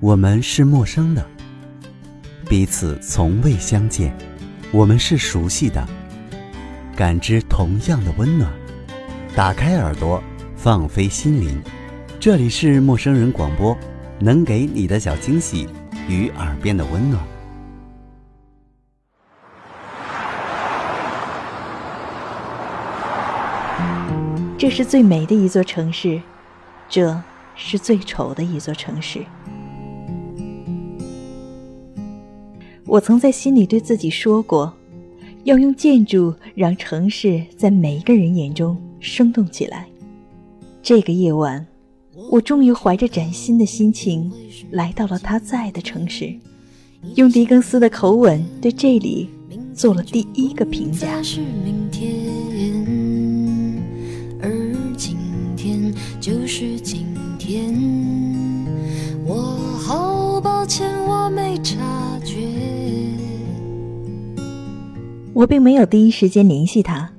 [0.00, 1.26] 我们是陌生的，
[2.48, 4.12] 彼此从未相见；
[4.70, 5.84] 我们是熟悉的，
[6.94, 8.48] 感知同样的温暖。
[9.34, 10.22] 打开耳朵，
[10.54, 11.60] 放飞心灵，
[12.20, 13.76] 这里是陌生人广播，
[14.20, 15.68] 能给你的小惊喜
[16.08, 17.20] 与耳边的温暖。
[24.56, 26.22] 这是最美的一座城市，
[26.88, 27.20] 这
[27.56, 29.24] 是最丑的一座城市。
[32.88, 34.72] 我曾在心里对自己说过，
[35.44, 39.86] 要用建筑让城市在每一个人眼中生动起来。
[40.82, 41.66] 这个夜晚，
[42.30, 44.32] 我终于怀着崭新的心情
[44.70, 46.34] 来到了他在的城市，
[47.14, 49.28] 用狄更斯的口吻对这里
[49.74, 51.20] 做了第一个评价。
[54.40, 55.18] 而今
[55.58, 57.04] 天就是今
[57.38, 57.74] 天，
[59.26, 59.34] 我
[59.78, 61.76] 好抱歉，我没察
[62.24, 62.36] 觉。
[65.32, 67.10] 我并没有第一时间联系他，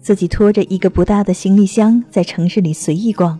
[0.00, 3.38] 自己拖着一个不大的行李箱在城市里随意逛，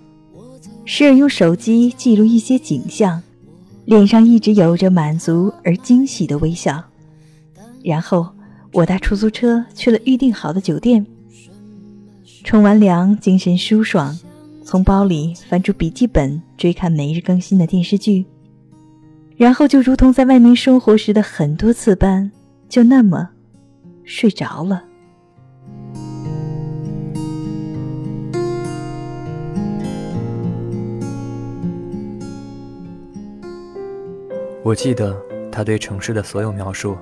[0.85, 3.23] 时而用手机记录一些景象，
[3.85, 6.83] 脸上一直有着满足而惊喜的微笑。
[7.83, 8.29] 然后
[8.73, 11.05] 我搭出租车去了预定好的酒店，
[12.45, 14.17] 冲完凉，精神舒爽。
[14.63, 18.27] 从包里翻出笔记本，追看每日更新的电视剧，
[19.39, 22.29] 然后就如同在外面生活时的很多次般，
[22.69, 23.31] 就那么
[24.03, 24.83] 睡着了。
[34.65, 35.17] 我记得
[35.53, 36.99] 他对城市的所有描述，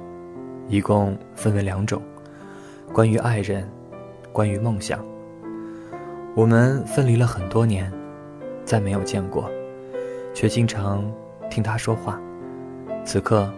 [0.69, 2.03] 一共分为两种：
[2.93, 3.67] 关于爱人，
[4.31, 5.03] 关于梦想。
[6.35, 7.91] 我们分离了很多年，
[8.63, 9.51] 再没有见过，
[10.35, 11.03] 却经常
[11.57, 12.21] 听他说话。
[13.03, 13.51] 此刻，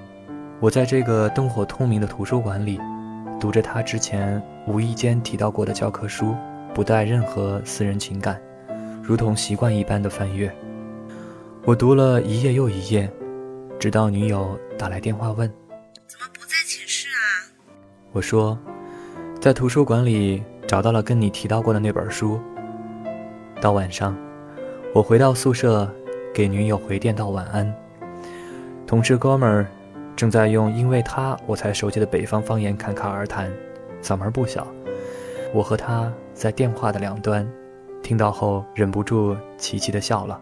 [0.60, 2.80] 我在这个灯火通明的图书馆里，
[3.40, 6.32] 读着他之前无意间提到过的教科书，
[6.72, 8.40] 不带任何私人情感，
[9.02, 10.48] 如同习惯一般的翻阅。
[11.64, 13.10] 我读了一页又一页，
[13.80, 15.52] 直到女友打来电话问
[16.06, 17.50] ：“怎么不在寝室啊？”
[18.14, 18.56] 我说
[19.42, 22.40] ：“在图书馆里找到了跟你提到过的那本书。”
[23.60, 24.16] 到晚上，
[24.94, 25.92] 我回到宿舍，
[26.32, 27.74] 给女友回电道晚安。
[28.88, 29.66] 同事哥们儿
[30.16, 33.52] 正在用因为他我才熟悉的北方方言侃侃而谈，
[34.02, 34.66] 嗓门不小。
[35.52, 37.46] 我和他在电话的两端，
[38.02, 40.40] 听到后忍不住齐齐的笑了。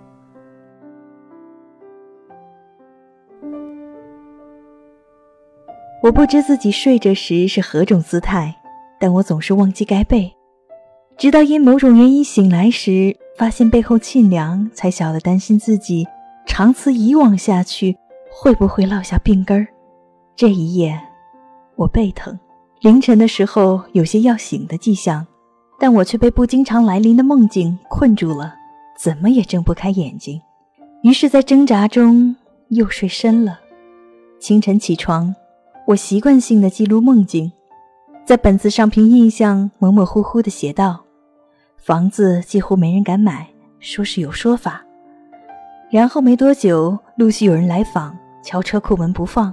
[6.01, 8.55] 我不知自己睡着时是何种姿态，
[9.01, 10.33] 但我总是忘记盖被。
[11.19, 16.07] 直到因某种原因醒来时，发现背后沁凉，才晓得担心自己
[16.47, 17.99] 长此以往下去
[18.39, 19.67] 会不会落下病根儿。
[20.37, 21.01] 这一夜，
[21.75, 22.39] 我背疼，
[22.81, 25.27] 凌晨的时候有些要醒的迹象，
[25.79, 28.55] 但我却被不经常来临的梦境困住了，
[28.99, 30.39] 怎么也睁不开眼睛。
[31.03, 32.37] 于是，在挣扎中
[32.69, 33.59] 又睡深了。
[34.39, 35.35] 清晨起床，
[35.87, 37.51] 我习惯性的记录梦境，
[38.27, 41.03] 在本子上凭印象模模糊糊的写道。
[41.79, 43.49] 房子几乎没人敢买，
[43.81, 44.85] 说是有说法。
[45.89, 48.15] 然后没多久，陆续有人来访，
[48.47, 49.53] 敲车库门不放。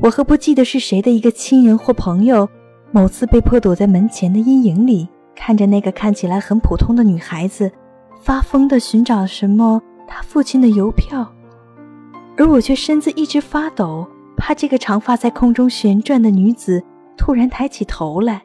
[0.00, 2.48] 我和不记得是谁的一个亲人或朋友，
[2.90, 7.70] 某次被迫躲在门前的阴影里，看着那个看起来很普通的女孩子，
[8.20, 11.32] 发疯地寻找什么他父亲的邮票，
[12.36, 14.04] 而我却身子一直发抖，
[14.36, 16.82] 怕这个长发在空中旋转的女子
[17.16, 18.42] 突然抬起头来。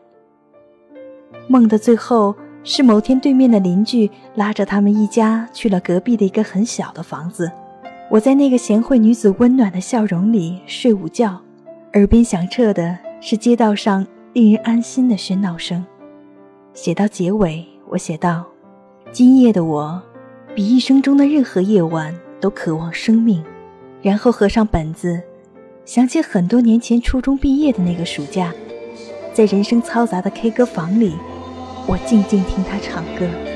[1.47, 2.35] 梦的最后。
[2.61, 7.49] 是某天，对面的邻居拉着他们一家去了隔壁的一个很小的房子。
[8.11, 11.39] 我在那个贤惠女子温暖的笑容里睡午觉，
[11.93, 15.85] 耳边响彻的是街道上令人安心的喧闹声。
[16.73, 18.43] 写到结尾，我写道
[19.13, 20.01] ：“今夜的我，
[20.55, 22.11] 比一生中的任何夜晚
[22.41, 23.43] 都渴望生命。”
[24.01, 25.21] 然后合上本子，
[25.85, 28.51] 想起很多年前初中毕业的那个暑假，
[29.33, 31.13] 在人声嘈杂的 K 歌房里。
[31.85, 33.48] 我静静听他唱歌。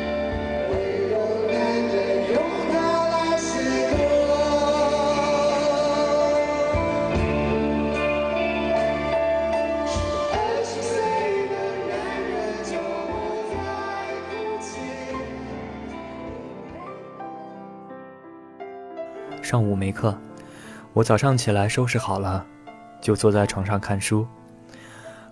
[19.53, 20.17] 上午没课，
[20.93, 22.43] 我早上起来收拾好了，
[22.99, 24.25] 就坐在床上看书。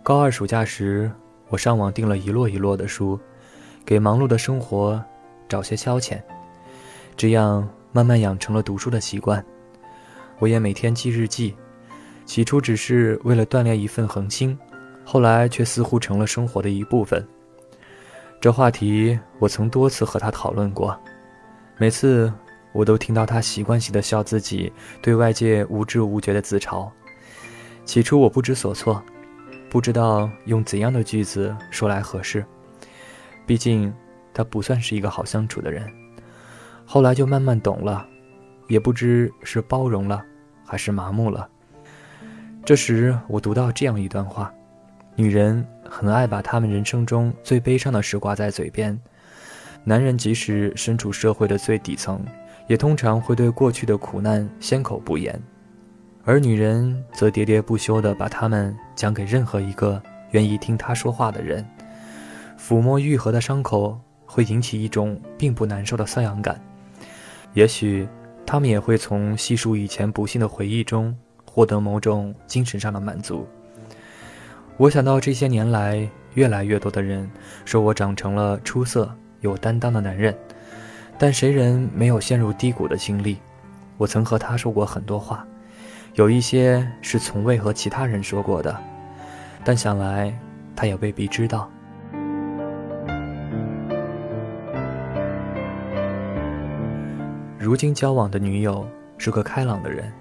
[0.04, 1.12] 高二暑假时。
[1.50, 3.20] 我上网订了一摞一摞的书，
[3.84, 5.04] 给忙碌的生活
[5.50, 6.22] 找些消遣，
[7.18, 9.44] 这样慢慢养成了读书的习惯。
[10.38, 11.56] 我也每天记日记。
[12.24, 14.56] 起初只是为了锻炼一份恒心，
[15.04, 17.28] 后来却似乎成了生活的一部分。
[18.40, 20.96] 这话题我曾多次和他讨论过，
[21.80, 22.32] 每次
[22.74, 24.72] 我都听到他习惯性的笑自己
[25.02, 26.90] 对外界无知无觉的自嘲。
[27.84, 29.04] 起初我不知所措，
[29.70, 32.46] 不知道用怎样的句子说来合适。
[33.46, 33.94] 毕竟
[34.34, 35.86] 他不算是一个好相处的人。
[36.86, 38.06] 后来就慢慢懂了，
[38.68, 40.24] 也不知是包容了，
[40.66, 41.50] 还是麻木了。
[42.64, 44.54] 这时，我读到这样一段话：
[45.16, 48.98] 女人很爱把他们人生中最悲伤的事挂在嘴边，
[49.84, 52.24] 男人即使身处社会的最底层，
[52.68, 55.42] 也通常会对过去的苦难先口不言，
[56.24, 61.66] 而女人则喋喋不休地把他们讲给任何一个愿意听她说话的人。
[62.58, 66.60] 抚摸愈合的伤口，会引起一种并不难受的瘙痒感，
[67.54, 68.08] 也许，
[68.46, 71.16] 他们也会从细数以前不幸的回忆中。
[71.54, 73.46] 获得某种精神上的满足。
[74.78, 77.30] 我想到这些年来，越来越多的人
[77.66, 80.34] 说我长成了出色、有担当的男人，
[81.24, 83.38] 但谁人没有陷入低谷的经历？
[83.96, 85.46] 我曾和他说过很多话，
[86.16, 88.76] 有一些是从未和其他人说过的，
[89.64, 90.36] 但想来
[90.76, 91.70] 他也未必知道。
[97.60, 98.84] 如今交往的女友
[99.20, 100.12] 是个开朗的人。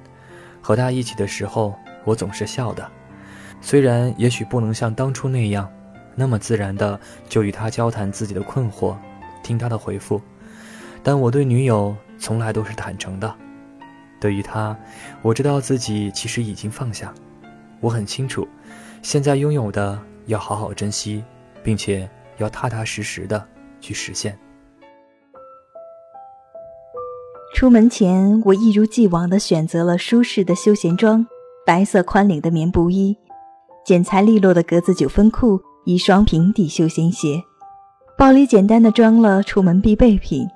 [0.60, 1.74] 和他一起的时候，
[2.04, 2.86] 我总是笑的，
[3.62, 5.66] 虽然也许不能像当初那样，
[6.14, 8.94] 那么自然的就与他交谈自己的困惑，
[9.42, 10.20] 听他的回复，
[11.02, 13.34] 但我对女友从来都是坦诚的。
[14.20, 14.76] 对于她，
[15.22, 17.12] 我知道自己其实已经放下，
[17.80, 18.46] 我很清楚，
[19.02, 21.24] 现在拥有的要好好珍惜，
[21.62, 23.46] 并且要踏踏实实的
[23.80, 24.38] 去实现。
[27.54, 31.26] 出门前，我一如既往的选择了舒适的休闲装，
[31.66, 33.16] 白色宽领的棉布衣，
[33.84, 37.42] 剪裁利落的格子九分裤，一双平底休闲鞋。
[38.16, 40.46] 包里简单的装了出门必备品：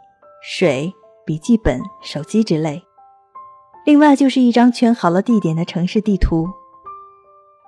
[0.46, 0.93] 水、
[1.25, 2.85] 笔记本、手机之类。
[3.87, 6.46] 另外就是一张圈好了地点的城市地图。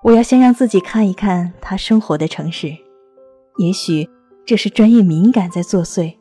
[0.02, 2.69] 我要先让自己看一看他生活的城市。
[3.56, 4.06] 也许
[4.44, 6.14] 这是专业敏感在作祟，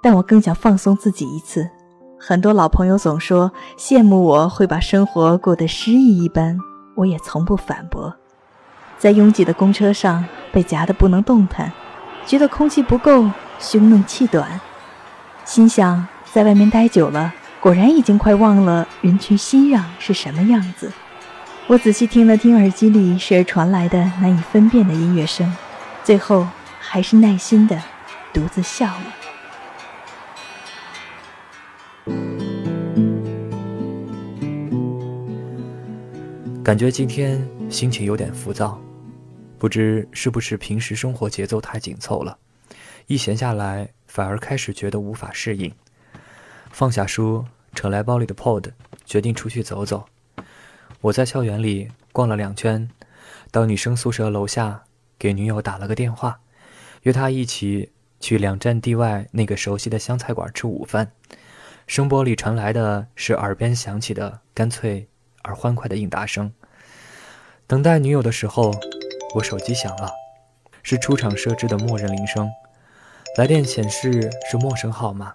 [0.00, 1.68] 但我更想放松自己一次。
[2.16, 6.56] 很多老朋友总说羡慕我会把生活过得诗意一般，
[6.94, 8.14] 我也从不反驳。
[8.98, 11.72] 在拥挤的公车上被夹得不能动弹，
[12.24, 14.60] 觉得空气不够，胸闷气短，
[15.52, 20.90] 心想在外面待久了，果然已经快忘了人群熙攘是什么样子。
[21.66, 25.54] 我仔细听了听耳机里时而传来的难以分辨的音乐声，
[26.02, 26.48] 最后
[26.80, 27.78] 还是耐心的
[28.32, 29.04] 独自笑了。
[36.64, 38.80] 感觉今天心情有点浮躁，
[39.58, 42.38] 不知是不是平时生活节奏太紧凑了，
[43.06, 45.72] 一闲下来反而开始觉得无法适应。
[46.70, 48.72] 放下书，扯来包里的 Pod，
[49.06, 50.04] 决定出去走走。
[51.00, 52.90] 我在校园里逛了两圈，
[53.50, 54.84] 到女生宿舍楼下
[55.18, 56.40] 给女友打了个电话，
[57.04, 61.12] 约她一起去两站地外那个熟悉的湘菜馆吃午饭。
[61.86, 65.08] 声波里传来的是耳边响起的干脆
[65.40, 66.52] 而欢快的应答声。
[67.66, 68.74] 等待女友的时候，
[69.36, 70.10] 我手机响了，
[70.82, 72.50] 是出厂设置的默认铃声。
[73.38, 75.34] 来电显示是陌生号码，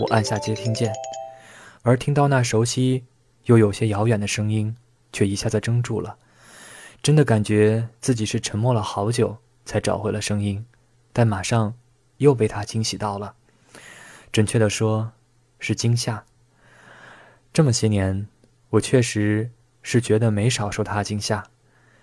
[0.00, 0.92] 我按下接听键，
[1.82, 3.04] 而听到那熟悉
[3.44, 4.76] 又有些遥远的声音，
[5.12, 6.16] 却一下子怔住了。
[7.00, 10.66] 真的感觉自己是沉默了好久才找回了声音，
[11.12, 11.74] 但马上
[12.16, 13.34] 又被他惊喜到了。
[14.32, 15.12] 准确的说。
[15.60, 16.24] 是惊吓。
[17.52, 18.28] 这么些年，
[18.70, 19.50] 我确实
[19.82, 21.44] 是觉得没少受他惊吓，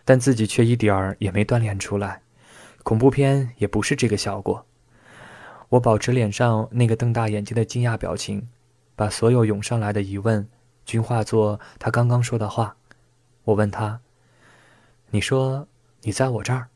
[0.03, 2.21] 但自己却一点儿也没锻炼出来。
[2.83, 4.65] 恐怖片也不是这个效果。
[5.69, 8.47] 我保持脸上那个瞪大眼睛的惊讶表情，
[8.95, 10.47] 把所有涌上来的疑问
[10.85, 12.75] 均化作他刚刚说的话。
[13.45, 13.99] 我问他
[15.11, 15.67] ：“你说
[16.01, 16.67] 你在我这儿？”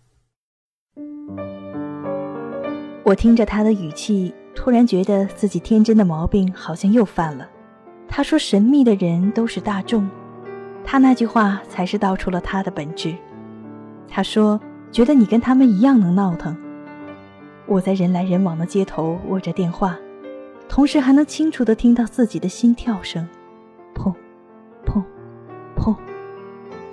[3.05, 4.33] 我听着他的语气。
[4.55, 7.49] 突然觉得自己天真的毛病好像又犯了。
[8.09, 10.09] 他说：“神秘的人都是大众。”
[10.83, 13.15] 他那句话才是道出了他的本质。
[14.09, 14.59] 他说
[14.91, 16.57] ：“觉得你跟他们一样能闹腾。”
[17.69, 19.95] 我在人来人往的街头握着电话，
[20.67, 23.29] 同时还能清楚地听到自己的心跳声，
[23.93, 24.11] 砰，
[24.83, 25.03] 砰，
[25.77, 25.95] 砰，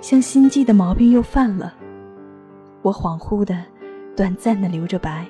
[0.01, 1.73] 像心悸的毛病又犯了。
[2.83, 3.57] 我恍惚的、
[4.15, 5.25] 短暂的留着白，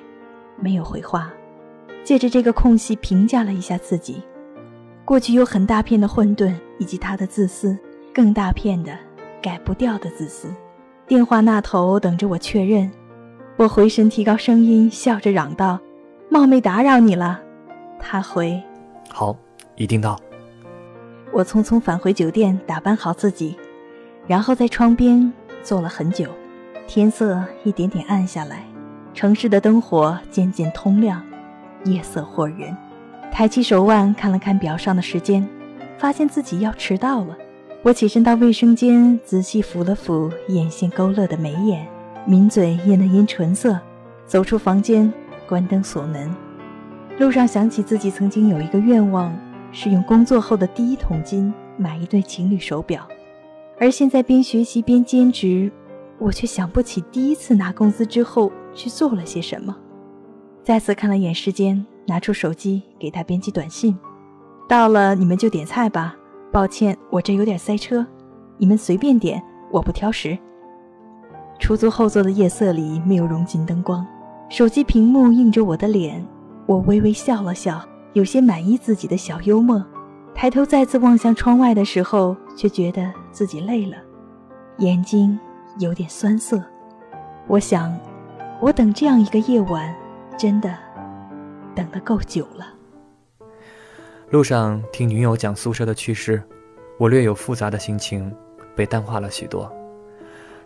[0.60, 1.32] 没有回话。
[2.04, 4.22] 借着这个空隙评价了一下自己，
[5.04, 7.76] 过去有很大片的混沌，以及他的自私，
[8.12, 8.96] 更大片的、
[9.40, 10.48] 改不掉的自私。
[11.06, 12.90] 电话那头等着我确认，
[13.58, 15.80] 我回身提高声音，笑着嚷道
[16.30, 17.40] ：“冒昧打扰你了。”
[17.98, 18.62] 他回
[19.10, 19.36] ：“好，
[19.74, 20.16] 一定到。”
[21.34, 23.56] 我匆匆返回酒店，打扮好自己，
[24.28, 25.32] 然后在窗边
[25.64, 26.28] 坐了很久。
[26.86, 28.64] 天色一点点暗下来，
[29.12, 31.20] 城市的灯火渐渐通亮，
[31.84, 32.76] 夜色惑人。
[33.32, 35.44] 抬起手腕看了看表上的时间，
[35.98, 37.36] 发现自己要迟到了。
[37.82, 41.84] 我起身到卫生间，仔细抚了抚眼线勾勒的眉眼，
[42.28, 43.80] 抿嘴咽了咽唇色，
[44.26, 45.10] 走出房间，
[45.48, 46.30] 关灯锁门。
[47.18, 49.34] 路上想起自己曾经有一个愿望，
[49.72, 53.08] 是用工作后的第一桶金买一对情侣手表，
[53.80, 55.72] 而现在边学习边兼职，
[56.18, 59.74] 我却想不起第一次拿工资之后去做了些什么。
[60.62, 63.98] 再次看了眼时间，拿出手机给他编辑短信
[64.68, 66.14] ：“到了，你们就点菜吧。”
[66.52, 68.06] 抱歉，我这有点塞车，
[68.58, 70.38] 你们随便点，我不挑食。
[71.58, 74.06] 出租后座的夜色里没有融进灯光，
[74.48, 76.24] 手机屏幕映着我的脸，
[76.66, 79.84] 我微微笑了笑，有些满意自己的小幽默。
[80.34, 83.96] 抬头再次望向窗外的时候，却觉得自己累了，
[84.78, 85.38] 眼睛
[85.78, 86.62] 有点酸涩。
[87.48, 87.98] 我想，
[88.60, 89.92] 我等这样一个夜晚，
[90.38, 90.72] 真的
[91.74, 92.66] 等得够久了。
[94.30, 96.42] 路上听女友讲宿舍的趣事，
[96.98, 98.32] 我略有复杂的心情
[98.76, 99.70] 被淡化了许多。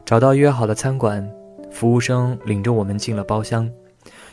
[0.05, 1.27] 找到约好的餐馆，
[1.71, 3.71] 服务生领着我们进了包厢，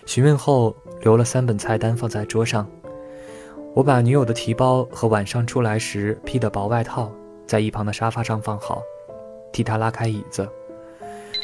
[0.05, 2.67] 询问后留了三本菜单放在桌上。
[3.75, 7.11] 我把女友的提包和晚上出来时披的薄外套
[7.45, 8.81] 在一旁的沙发上放好，
[9.53, 10.49] 替她拉开椅子。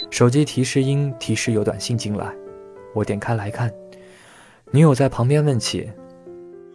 [0.09, 2.33] 手机提示音提示有短信进来，
[2.93, 3.71] 我点开来看，
[4.71, 5.89] 女友在旁边问起。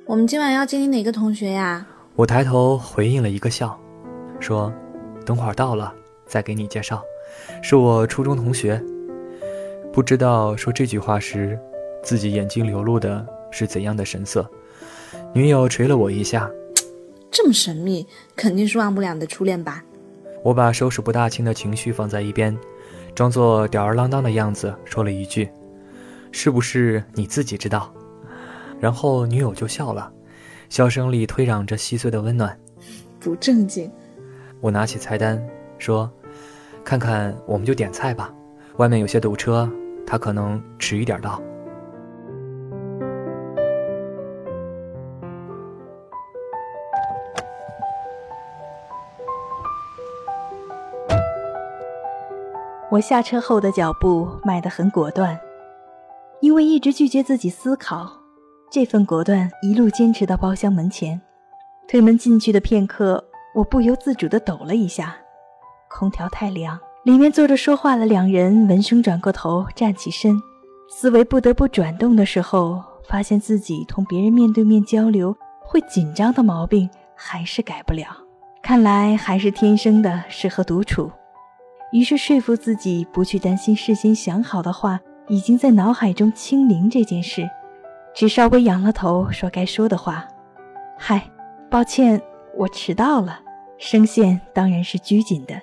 [0.07, 1.87] 我们今晚要接你哪个同学呀？
[2.15, 3.79] 我抬头回应了一个笑，
[4.39, 4.73] 说
[5.27, 5.93] ：“等会儿到了
[6.27, 7.03] 再给你介绍，
[7.63, 8.83] 是我初中同学。”
[9.93, 11.59] 不知道说这句话时，
[12.03, 14.49] 自己眼睛流露的是怎样的神色。
[15.35, 16.51] 女友捶了我一下
[17.31, 18.07] ：“这么神秘，
[18.37, 19.85] 肯定是忘不了的初恋吧？”
[20.43, 22.57] 我把收拾不大清的情绪放在一边，
[23.15, 25.49] 装作吊儿郎当的样子说了一句
[26.33, 27.93] ：“是不是你自己知道？”
[28.81, 30.11] 然后女友就笑了，
[30.69, 32.59] 笑声里推攘着细碎的温暖。
[33.19, 33.91] 不正经。
[34.61, 35.45] 我拿起菜单
[35.79, 36.11] 说
[36.85, 38.33] ：“看看，我们就点菜吧。
[38.77, 39.71] 外面有些堵车，
[40.07, 41.41] 他可能迟一点到。”
[52.91, 55.39] 我下车后的脚步迈得很果断，
[56.41, 58.11] 因为一直拒绝自己思考。
[58.69, 61.21] 这份果断一路坚持到包厢门前，
[61.87, 65.17] 推门进去的片刻，我不由自主地抖了一下。
[65.91, 70.41] 空调太凉，里面坐着说话的两人闻声转过头，站起身，
[70.89, 78.07] 思维不得不转动的时候，发现自己同别人面对面交流会紧张的毛病还是改不了。
[78.63, 81.11] 看来还是天生的适合独处。
[81.93, 87.49] 于是说服自己不去担心事先想好的话已经在脑海中清零这件事。
[88.15, 90.27] 只稍微仰了头，说该说的话。
[90.97, 91.29] 嗨，
[91.69, 92.21] 抱歉，
[92.57, 93.41] 我迟到了。
[93.79, 95.55] 声线当然是拘谨的。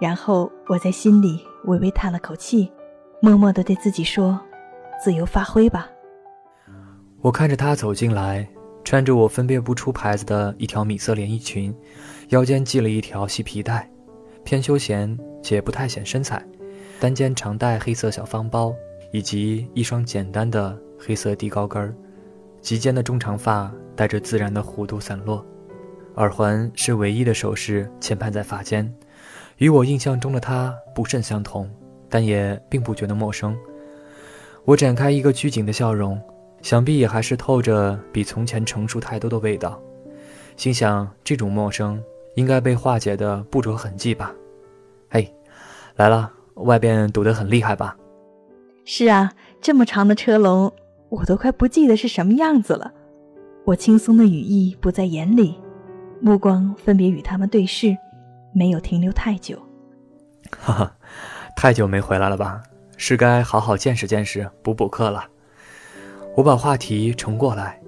[0.00, 2.70] 然后我在心里微微叹了口气，
[3.20, 4.40] 默默地对自己说
[5.02, 5.88] ：“自由发挥吧。”
[7.22, 8.46] 我看着他走进来，
[8.84, 11.74] 穿着我分辨不出牌子的一条米色连衣裙，
[12.28, 13.90] 腰间系了一条细皮带，
[14.44, 16.44] 偏休闲且不太显身材。
[17.00, 18.74] 单肩长带黑色小方包，
[19.12, 20.78] 以及一双简单的。
[21.06, 21.94] 黑色低高跟儿，
[22.62, 25.44] 及肩的中长发带着自然的弧度散落，
[26.14, 28.90] 耳环是唯一的首饰牵绊在发间，
[29.58, 31.70] 与我印象中的他不甚相同，
[32.08, 33.56] 但也并不觉得陌生。
[34.64, 36.20] 我展开一个拘谨的笑容，
[36.62, 39.80] 想必也还是透着比从前成熟太多的味道。
[40.56, 42.02] 心想这种陌生
[42.36, 44.32] 应该被化解的不着痕迹吧。
[45.10, 45.32] 嘿，
[45.96, 47.96] 来了，外边堵得很厉害吧？
[48.84, 50.72] 是啊，这么长的车龙。
[51.10, 52.92] 我都快不记得是什么样子了。
[53.64, 55.54] 我轻松的语意不在眼里，
[56.20, 57.96] 目光分别与他们对视，
[58.54, 59.58] 没有停留太久。
[60.58, 60.96] 哈哈，
[61.56, 62.62] 太久没回来了吧？
[62.96, 65.24] 是该好好见识见识，补补课了。
[66.36, 67.80] 我把话题重过来，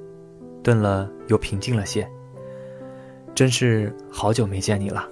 [0.63, 2.09] 顿了又平静了些。
[3.35, 5.09] 真是好久没见你了。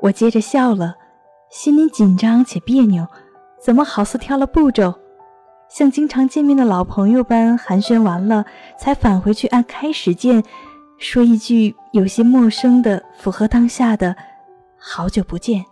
[0.00, 0.96] 我接着笑了，
[1.50, 3.06] 心里紧张且别扭。
[3.60, 4.94] 怎么好似跳了步骤，
[5.68, 8.44] 像经常见面的老朋友般寒暄完了，
[8.76, 10.42] 才返回去按开始键，
[11.02, 14.14] 说一句有些陌生的、符合当下的
[14.78, 15.64] “好久不见”，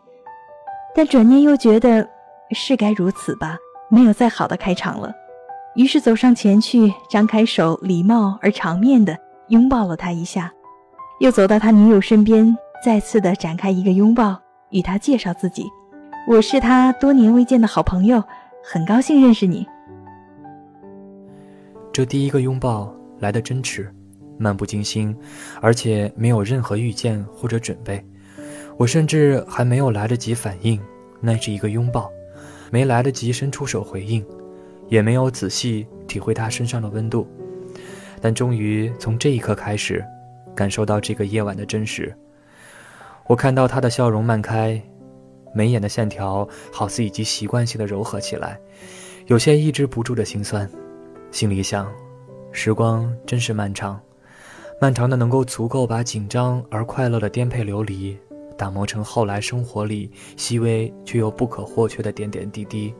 [0.92, 2.06] 但转念又觉得
[2.50, 3.56] 是该如此吧，
[3.88, 5.14] 没有再好的开场了。
[5.76, 9.16] 于是走上前去，张开手，礼貌而场面的
[9.50, 10.52] 拥抱了他一下，
[11.20, 14.36] 又走到他女友身边，再次的展开一个拥抱，
[14.70, 15.64] 与他介绍自己
[16.26, 18.20] ：“我是他多年未见的好朋友，
[18.64, 19.64] 很高兴认识你。”
[21.92, 23.94] 这第一个拥抱来得真迟，
[24.40, 25.14] 漫不经心，
[25.60, 28.02] 而且没有任何预见或者准备。
[28.78, 30.80] 我甚至还没有来得及反应，
[31.20, 32.10] 那是一个拥抱，
[32.70, 34.24] 没来得及伸出手回应。
[34.88, 37.24] 也没有仔细体会他身上的温度，
[38.20, 40.04] 但终于从这一刻开始，
[40.52, 42.12] 感受到这个夜晚的真实。
[43.28, 44.82] 我看到他的笑容漫开，
[45.54, 48.58] 眉眼的线条好似已经习惯性的柔和起来，
[49.26, 50.68] 有些抑制不住的心酸。
[51.30, 51.88] 心里想，
[52.50, 54.00] 时光真是漫长，
[54.82, 58.16] 漫长的能够足够把紧张而快乐的颠沛流离，
[58.56, 62.94] 打磨成后来生活里细微却又不可或缺的点点滴滴。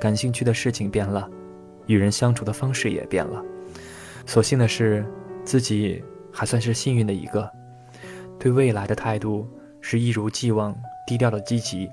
[0.00, 1.28] 感兴趣的事情变了，
[1.86, 3.42] 与人相处的方式也变了。
[4.26, 5.04] 所幸的是，
[5.44, 7.50] 自己还算是幸运的一个。
[8.38, 9.44] 对未来的态度
[9.80, 10.72] 是一如既往
[11.04, 11.90] 低调的积极，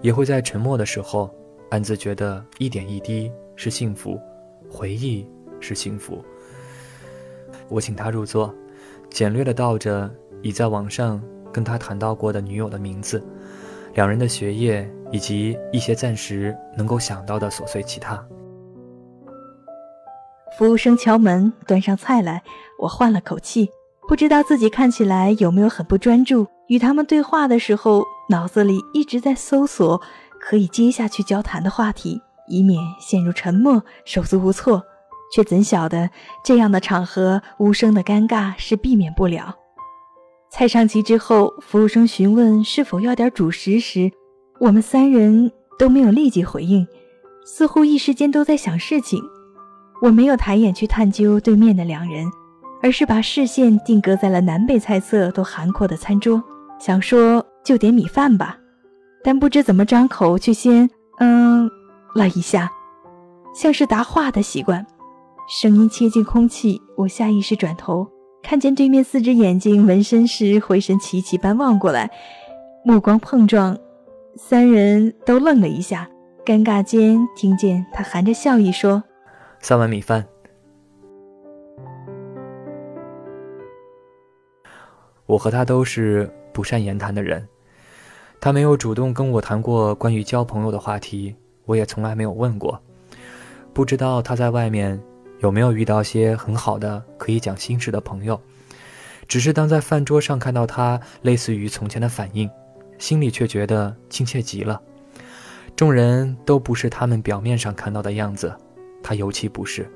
[0.00, 1.30] 也会在沉默的时候
[1.70, 4.18] 暗自觉得一点一滴是幸福，
[4.70, 5.26] 回忆
[5.60, 6.24] 是幸福。
[7.70, 8.54] 我请他入座，
[9.08, 10.10] 简略的道着
[10.42, 11.22] 已在网上
[11.52, 13.24] 跟他谈到过的女友的名字。
[13.94, 18.22] 两人的学业以及一些暂时能够想到的琐碎其他。
[20.58, 22.42] 服务生敲门，端上菜来，
[22.78, 23.70] 我换了口气，
[24.08, 26.46] 不知道自己看起来有没有很不专注。
[26.68, 30.00] 与他们对话的时候，脑子里一直在搜索
[30.40, 34.84] 可以接下去交谈的话题，以免陷入沉默，手足无措。
[35.32, 36.10] 却怎晓得
[36.44, 39.54] 这样的场合，无声的尴尬是避免不了。
[40.50, 44.10] 菜上齐之后，服务生询问是否要点主食时，
[44.58, 46.86] 我们三人都没有立即回应，
[47.46, 49.22] 似乎一时间都在想事情。
[50.02, 52.26] 我没有抬眼去探究对面的两人，
[52.82, 56.42] 而是把视线定格在了南北菜色都含括的餐桌，
[56.80, 58.58] 想说就点米饭吧，
[59.22, 61.70] 但不知怎么张口，却先嗯
[62.14, 62.68] 了一下，
[63.54, 64.84] 像是答话的习惯。
[65.52, 68.06] 声音切进空气，我下意识转头。
[68.40, 72.08] 看见对面四只眼睛纹身师回神齐齐般望过来，
[72.84, 73.76] 目光碰撞，
[74.36, 76.08] 三人都愣了一下。
[76.46, 79.02] 尴尬间，听见他含着笑意说
[79.58, 80.24] ：“三碗米饭。”
[85.26, 87.48] 我和他都是不善言谈的人，
[88.40, 91.34] 他没有主动跟我谈过关于交朋友的话题，
[91.64, 92.80] 我也从来没有问过。
[93.72, 95.02] 不知道他在外面。
[95.40, 98.40] 有没有遇到些很好的可以讲心事的朋友？
[99.26, 102.48] 只是当在饭桌上看到他类似于从前的反应，
[102.98, 104.80] 心里却觉得亲切极了。
[105.74, 108.54] 众人都不是他们表面上看到的样子，
[109.02, 109.90] 他尤其不是。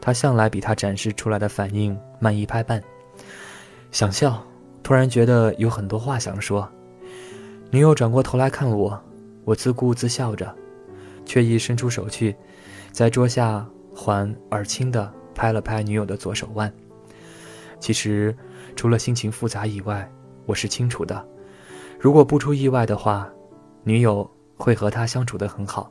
[0.00, 2.82] 他向来比他展示出来的反应慢一拍半。
[3.92, 4.42] 想笑，
[4.82, 6.66] 突然觉得有很多话想说。
[7.70, 8.98] 女友转过头来看我，
[9.44, 10.54] 我自顾自笑着，
[11.26, 12.34] 却一伸出手去，
[12.92, 13.66] 在桌下。
[13.96, 16.70] 缓而轻地拍了拍女友的左手腕。
[17.80, 18.36] 其实，
[18.76, 20.06] 除了心情复杂以外，
[20.44, 21.26] 我是清楚的，
[21.98, 23.26] 如果不出意外的话，
[23.84, 25.90] 女友会和他相处得很好，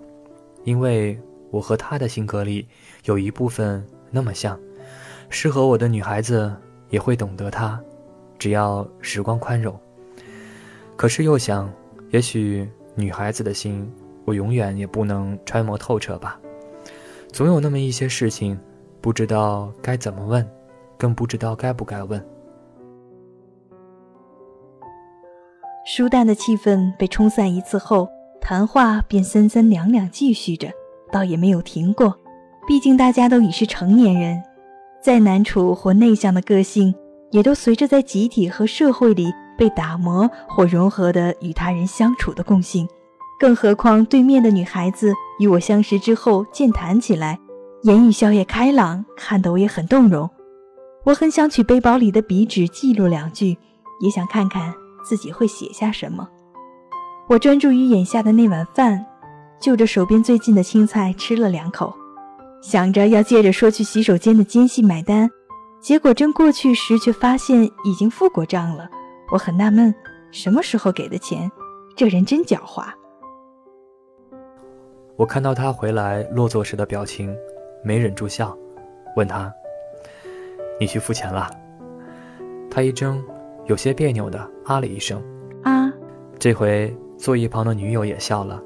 [0.63, 2.67] 因为我和他的性格里
[3.05, 4.59] 有一部分那么像，
[5.29, 6.55] 适合我的女孩子
[6.89, 7.79] 也会懂得他，
[8.37, 9.77] 只要时光宽容。
[10.95, 11.71] 可是又想，
[12.11, 13.91] 也许女孩子的心，
[14.25, 16.39] 我永远也不能揣摩透彻吧。
[17.35, 18.57] 总有那么一些事情，
[19.01, 20.49] 不知道该怎么问，
[20.97, 22.25] 更不知道该不该问。
[25.85, 28.07] 舒淡的气氛被冲散一次后，
[28.39, 30.69] 谈话便三三两两继续着，
[31.11, 32.17] 倒也没有停过。
[32.65, 34.41] 毕竟大家都已是成年人，
[35.03, 36.95] 再难处或内向的个性，
[37.31, 42.87] 也都随着在集体和社会里被打磨或融合的与他人相处的共性。
[43.37, 47.39] 更何况对面的女孩子与我相识之后健谈起来，
[47.83, 50.29] 言语笑靥开朗，看得我也很动容。
[51.03, 53.57] 我很想取背包里的笔纸记录两句，
[53.99, 56.27] 也想看看自己会写下什么。
[57.27, 59.05] 我专注于眼下的那碗饭，
[59.59, 61.93] 就着手边最近的青菜吃了两口，
[62.61, 65.29] 想着要借着说去洗手间的间隙买单，
[65.81, 68.87] 结果真过去时却发现已经付过账了。
[69.31, 69.93] 我很纳闷，
[70.31, 71.51] 什么时候给的钱？
[71.95, 72.85] 这人真狡猾。
[75.17, 77.33] 我看到他回来落座时的表情，
[77.81, 78.55] 没忍住笑，
[79.15, 79.53] 问他
[80.77, 81.49] ：“你去付钱了？”
[82.69, 83.23] 他一怔，
[83.65, 85.23] 有些别扭的啊了一声。
[85.63, 85.89] 啊，
[86.37, 88.61] 这回坐一旁的女友也笑了，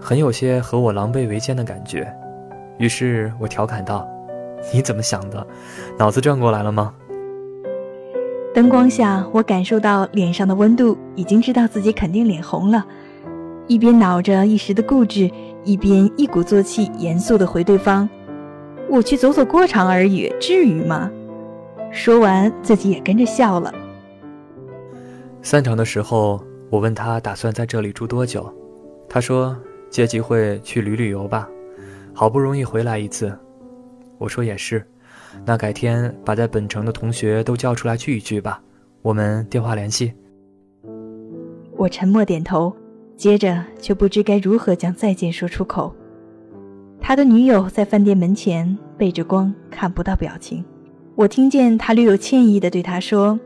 [0.00, 2.10] 很有些和我狼狈为奸的感觉。
[2.78, 4.08] 于是我调侃道
[4.72, 5.46] ：“你怎么想的？
[5.98, 6.94] 脑子转过来了吗？”
[8.54, 12.86] 灯光下，我感受到脸上的温度，已经知道自己肯定脸红了。
[13.68, 15.30] 一边恼着一时的固执，
[15.64, 18.08] 一边一鼓作气、严肃地回对方
[18.88, 21.10] ：“我去走走过场而已，至于吗？”
[21.92, 23.74] 说完，自己也跟着笑了。
[25.42, 28.52] 散场的时候，我问他打算在这里住多久，
[29.08, 29.56] 他说
[29.90, 31.48] 借机会去旅旅游吧，
[32.14, 33.36] 好不容易回来一次。
[34.18, 34.84] 我说也是。
[35.44, 38.60] 那改天把在本城的同学都叫出来聚一聚吧，
[39.00, 40.12] 我们电话联系。
[41.76, 42.74] 我沉默点头，
[43.20, 45.94] 接着却不知该如何将再见说出口。
[46.98, 50.64] 他的女友在饭店门前背着光，看不到表情。
[51.16, 53.38] 我听见他略有歉意地对他说：“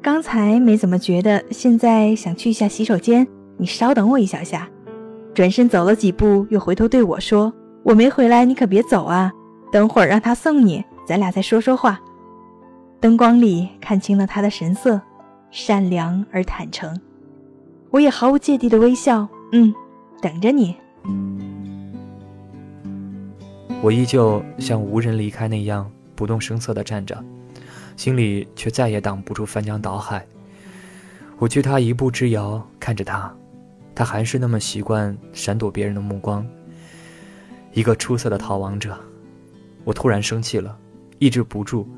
[0.00, 3.26] 刚才没怎么觉得，现在想去一下洗手间，
[3.56, 4.68] 你稍等我一小下。”
[5.34, 7.52] 转身走了几步，又回头对我说
[7.82, 9.32] ：“我没回来，你可别走啊，
[9.72, 12.00] 等会儿让他送你。”咱俩再说说话。
[13.00, 15.00] 灯光里看清了他的神色，
[15.50, 16.96] 善良而坦诚。
[17.94, 19.72] 我也毫无芥蒂的微笑，嗯，
[20.20, 20.74] 等着你。
[23.80, 27.24] 我依旧像无人离开那样不动声色的站着，
[27.96, 30.26] 心里却再也挡不住翻江倒海。
[31.38, 33.32] 我距他一步之遥，看着他，
[33.94, 36.44] 他还是那么习惯闪躲别人的目光，
[37.74, 38.98] 一个出色的逃亡者。
[39.84, 40.76] 我突然生气了。
[41.20, 41.88] 抑制不住，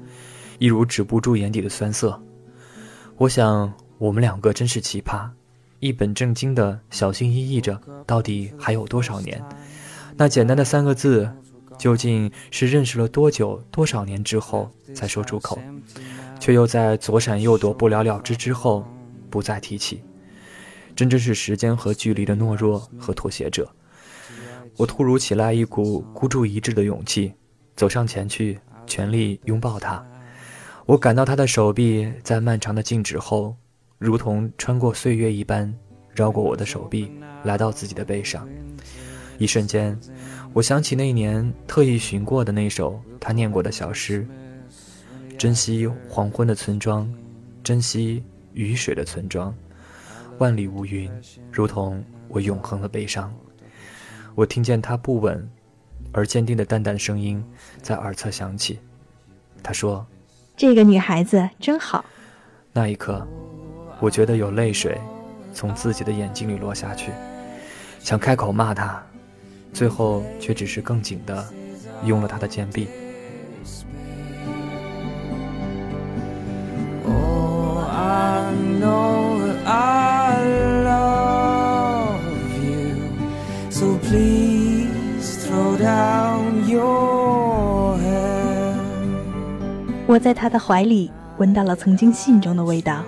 [0.59, 2.20] 一如止不住眼底的酸涩。
[3.16, 5.26] 我想，我们两个真是奇葩，
[5.87, 9.42] 一本正经的小心翼翼着，到底还有多少年？
[10.16, 11.31] 那简单的三个字，
[11.79, 15.59] 究竟是认识了多久、多少年之后才说出口，
[16.40, 18.85] 却又在左闪右躲、不了了之之后
[19.31, 20.03] 不再提起？
[20.94, 23.70] 真正是时间和距离的懦弱和妥协者。
[24.77, 27.33] 我突如其来一股孤注一掷的勇气，
[27.77, 28.59] 走上前去。
[28.88, 30.07] 全力拥抱他，
[30.87, 33.57] 我感到他的手臂在漫长的静止后，
[33.98, 35.72] 如同穿过岁月一般，
[36.14, 37.11] 绕过我的手臂，
[37.44, 38.48] 来到自己的背上。
[39.38, 39.98] 一瞬间，
[40.52, 44.26] 我想起那年特意寻过的那首他念过的小诗
[45.38, 47.12] ：“珍惜黄昏的村庄，
[47.62, 49.54] 珍惜雨水的村庄，
[50.38, 51.11] 万里无云，
[51.50, 53.35] 如同我永恒的悲伤。”
[54.35, 55.48] 我听见他不稳。
[56.12, 57.44] 而坚定的淡淡声音
[57.82, 58.78] 在耳侧响起，
[59.62, 60.06] 他说
[60.56, 62.02] ：“这个女孩子真好。”
[62.72, 63.26] 那一刻，
[63.98, 64.98] 我觉得有泪水
[65.52, 67.11] 从自己的眼睛里落下去，
[67.98, 69.02] 想开口骂他，
[69.72, 71.44] 最后却只是更紧的
[72.04, 72.88] 拥了他的肩臂。
[90.09, 93.02] 我在他的怀里闻到了曾经信中的味道，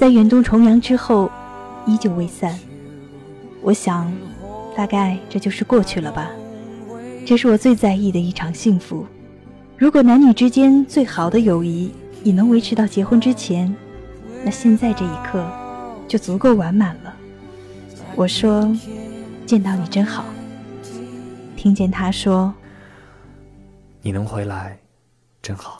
[0.00, 1.30] 在远渡重洋之后，
[1.84, 2.58] 依旧未散。
[3.60, 4.10] 我想，
[4.74, 6.30] 大概这就是过去了吧。
[7.26, 9.04] 这是我最在意的一场幸福。
[9.76, 11.92] 如果男女之间最好的友谊
[12.24, 13.76] 也能维持到结婚之前，
[14.42, 15.46] 那现在这一刻
[16.08, 17.14] 就足够完满了。
[18.16, 18.74] 我说，
[19.44, 20.24] 见到你真好。
[21.56, 22.54] 听见他说，
[24.00, 24.78] 你能回来，
[25.42, 25.79] 真好。